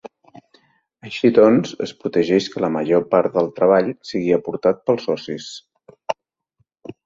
[1.09, 5.55] Així doncs es protegeix que la major part del treball sigui aportat pels socis.